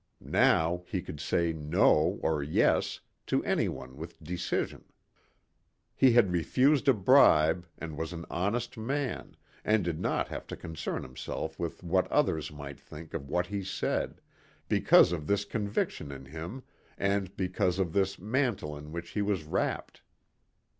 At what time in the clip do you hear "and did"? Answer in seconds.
9.63-9.99